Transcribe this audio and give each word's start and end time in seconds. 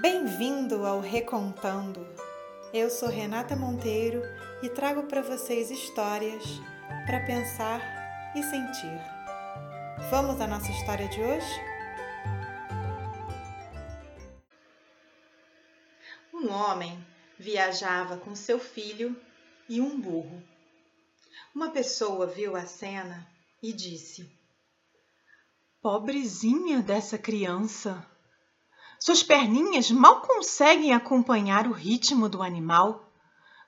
Bem-vindo 0.00 0.86
ao 0.86 1.00
Recontando. 1.00 2.00
Eu 2.72 2.88
sou 2.88 3.10
Renata 3.10 3.54
Monteiro 3.54 4.22
e 4.62 4.70
trago 4.70 5.02
para 5.02 5.20
vocês 5.20 5.70
histórias 5.70 6.42
para 7.04 7.20
pensar 7.26 8.32
e 8.34 8.42
sentir. 8.42 8.98
Vamos 10.08 10.40
à 10.40 10.46
nossa 10.46 10.70
história 10.72 11.06
de 11.10 11.20
hoje? 11.20 11.60
Um 16.32 16.50
homem 16.50 17.06
viajava 17.38 18.16
com 18.16 18.34
seu 18.34 18.58
filho 18.58 19.14
e 19.68 19.78
um 19.78 20.00
burro. 20.00 20.42
Uma 21.54 21.70
pessoa 21.70 22.26
viu 22.26 22.56
a 22.56 22.64
cena 22.64 23.28
e 23.62 23.74
disse: 23.74 24.26
Pobrezinha 25.82 26.80
dessa 26.80 27.18
criança! 27.18 28.10
Suas 29.04 29.20
perninhas 29.20 29.90
mal 29.90 30.20
conseguem 30.20 30.94
acompanhar 30.94 31.66
o 31.66 31.72
ritmo 31.72 32.28
do 32.28 32.40
animal. 32.40 33.12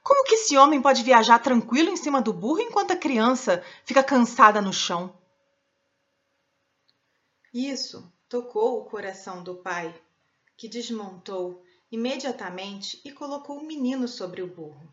Como 0.01 0.23
que 0.23 0.37
esse 0.37 0.57
homem 0.57 0.81
pode 0.81 1.03
viajar 1.03 1.41
tranquilo 1.41 1.91
em 1.91 1.97
cima 1.97 2.23
do 2.23 2.33
burro 2.33 2.61
enquanto 2.61 2.93
a 2.93 2.97
criança 2.97 3.61
fica 3.85 4.01
cansada 4.01 4.63
no 4.63 4.73
chão? 4.73 5.13
Isso 7.53 8.09
tocou 8.29 8.79
o 8.79 8.85
coração 8.85 9.43
do 9.43 9.57
pai, 9.57 9.93
que 10.57 10.69
desmontou 10.69 11.65
imediatamente 11.91 13.01
e 13.05 13.11
colocou 13.11 13.59
o 13.59 13.67
menino 13.67 14.07
sobre 14.07 14.41
o 14.41 14.47
burro. 14.47 14.89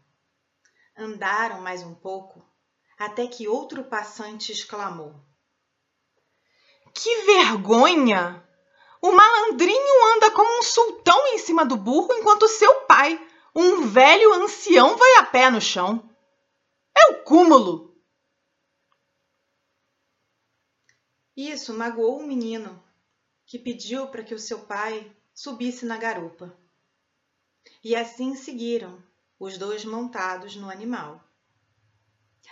Andaram 0.97 1.61
mais 1.61 1.83
um 1.83 1.93
pouco, 1.93 2.43
até 2.97 3.27
que 3.27 3.47
outro 3.47 3.83
passante 3.83 4.51
exclamou: 4.51 5.13
Que 6.95 7.25
vergonha! 7.25 8.43
O 9.01 9.11
malandrinho 9.11 10.15
anda 10.15 10.29
como 10.31 10.59
um 10.59 10.61
sultão 10.61 11.27
em 11.29 11.39
cima 11.39 11.65
do 11.65 11.75
burro, 11.75 12.13
enquanto 12.13 12.47
seu 12.47 12.81
pai, 12.81 13.19
um 13.55 13.87
velho 13.87 14.31
ancião, 14.33 14.95
vai 14.95 15.15
a 15.15 15.23
pé 15.23 15.49
no 15.49 15.59
chão. 15.59 16.07
É 16.95 17.11
o 17.11 17.23
cúmulo! 17.23 17.91
Isso 21.35 21.73
magoou 21.73 22.19
o 22.19 22.27
menino, 22.27 22.83
que 23.45 23.57
pediu 23.57 24.07
para 24.07 24.23
que 24.23 24.35
o 24.35 24.39
seu 24.39 24.59
pai 24.65 25.11
subisse 25.33 25.85
na 25.85 25.97
garupa. 25.97 26.55
E 27.83 27.95
assim 27.95 28.35
seguiram, 28.35 29.01
os 29.39 29.57
dois 29.57 29.83
montados 29.83 30.55
no 30.55 30.69
animal. 30.69 31.23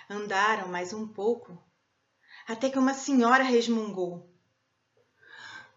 Andaram 0.09 0.69
mais 0.69 0.91
um 0.93 1.07
pouco, 1.07 1.61
até 2.47 2.69
que 2.69 2.79
uma 2.79 2.95
senhora 2.95 3.43
resmungou. 3.43 4.27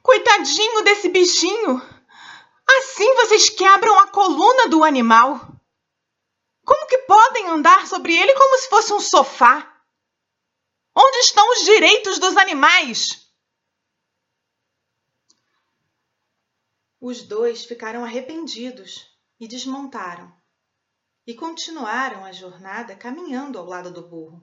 Coitadinho 0.02 0.82
desse 0.82 1.08
bichinho! 1.08 1.80
Assim 2.78 3.14
vocês 3.14 3.48
quebram 3.48 3.98
a 3.98 4.08
coluna 4.08 4.68
do 4.68 4.82
animal. 4.82 5.38
Como 6.64 6.86
que 6.86 6.98
podem 6.98 7.48
andar 7.48 7.86
sobre 7.86 8.16
ele 8.16 8.34
como 8.34 8.58
se 8.58 8.68
fosse 8.68 8.92
um 8.92 9.00
sofá? 9.00 9.68
Onde 10.94 11.18
estão 11.18 11.48
os 11.52 11.64
direitos 11.64 12.18
dos 12.18 12.36
animais? 12.36 13.22
Os 17.00 17.22
dois 17.22 17.64
ficaram 17.64 18.04
arrependidos 18.04 19.10
e 19.40 19.48
desmontaram, 19.48 20.32
e 21.26 21.34
continuaram 21.34 22.24
a 22.24 22.30
jornada 22.30 22.94
caminhando 22.94 23.58
ao 23.58 23.66
lado 23.66 23.92
do 23.92 24.06
burro. 24.06 24.42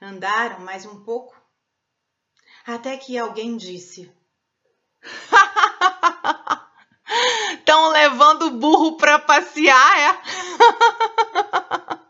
Andaram 0.00 0.60
mais 0.60 0.86
um 0.86 1.04
pouco, 1.04 1.36
até 2.74 2.98
que 2.98 3.16
alguém 3.16 3.56
disse: 3.56 4.12
Estão 7.58 7.88
levando 7.88 8.42
o 8.42 8.58
burro 8.58 8.98
para 8.98 9.18
passear, 9.18 9.98
é? 9.98 10.22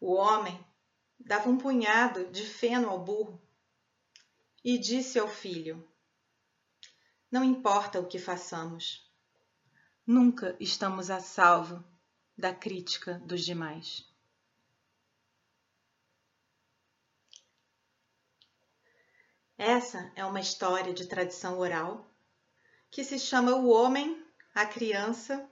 o 0.00 0.14
homem 0.14 0.64
dava 1.18 1.48
um 1.48 1.58
punhado 1.58 2.30
de 2.30 2.44
feno 2.44 2.88
ao 2.88 3.00
burro 3.00 3.42
e 4.64 4.78
disse 4.78 5.18
ao 5.18 5.26
filho: 5.26 5.84
Não 7.28 7.42
importa 7.42 7.98
o 7.98 8.06
que 8.06 8.20
façamos, 8.20 9.12
nunca 10.06 10.56
estamos 10.60 11.10
a 11.10 11.18
salvo 11.18 11.84
da 12.36 12.54
crítica 12.54 13.14
dos 13.24 13.44
demais. 13.44 14.07
Essa 19.58 20.12
é 20.14 20.24
uma 20.24 20.38
história 20.38 20.94
de 20.94 21.08
tradição 21.08 21.58
oral 21.58 22.08
que 22.92 23.02
se 23.02 23.18
chama 23.18 23.56
O 23.56 23.68
Homem, 23.68 24.24
a 24.54 24.64
Criança 24.64 25.50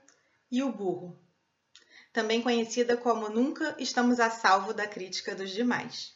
e 0.49 0.63
o 0.63 0.71
Burro, 0.71 1.19
também 2.13 2.41
conhecida 2.41 2.95
como 2.95 3.27
Nunca 3.27 3.75
Estamos 3.77 4.21
a 4.21 4.29
Salvo 4.29 4.73
da 4.73 4.87
Crítica 4.87 5.35
dos 5.35 5.51
Demais. 5.51 6.15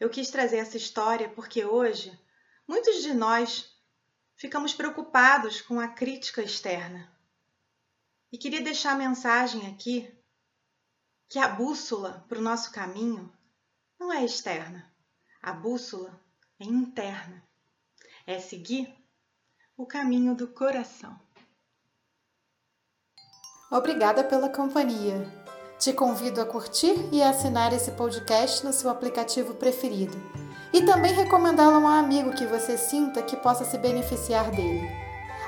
Eu 0.00 0.08
quis 0.08 0.30
trazer 0.30 0.56
essa 0.56 0.78
história 0.78 1.28
porque 1.28 1.66
hoje 1.66 2.18
muitos 2.66 3.02
de 3.02 3.12
nós 3.12 3.70
ficamos 4.34 4.72
preocupados 4.72 5.60
com 5.60 5.78
a 5.78 5.88
crítica 5.88 6.42
externa. 6.42 7.14
E 8.32 8.38
queria 8.38 8.62
deixar 8.62 8.92
a 8.92 8.98
mensagem 8.98 9.66
aqui 9.66 10.10
que 11.28 11.38
a 11.38 11.46
bússola 11.46 12.24
para 12.26 12.38
o 12.38 12.42
nosso 12.42 12.72
caminho 12.72 13.30
não 14.00 14.10
é 14.10 14.24
externa. 14.24 14.90
A 15.42 15.52
bússola 15.52 16.24
é 16.58 16.64
interna. 16.64 17.42
É 18.26 18.38
seguir 18.38 18.92
o 19.76 19.86
caminho 19.86 20.34
do 20.34 20.48
coração. 20.48 21.18
Obrigada 23.70 24.24
pela 24.24 24.48
companhia. 24.48 25.26
Te 25.78 25.92
convido 25.92 26.40
a 26.40 26.46
curtir 26.46 26.94
e 27.12 27.22
assinar 27.22 27.72
esse 27.72 27.90
podcast 27.92 28.64
no 28.64 28.72
seu 28.72 28.88
aplicativo 28.88 29.54
preferido. 29.54 30.16
E 30.72 30.84
também 30.84 31.12
recomendá-lo 31.12 31.76
a 31.76 31.78
um 31.78 31.86
amigo 31.86 32.34
que 32.34 32.46
você 32.46 32.78
sinta 32.78 33.22
que 33.22 33.36
possa 33.36 33.64
se 33.64 33.76
beneficiar 33.76 34.50
dele. 34.50 34.88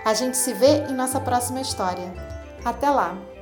A 0.04 0.14
gente 0.14 0.36
se 0.36 0.52
vê 0.52 0.84
em 0.88 0.94
nossa 0.94 1.20
próxima 1.20 1.60
história. 1.60 2.12
Até 2.64 2.90
lá! 2.90 3.37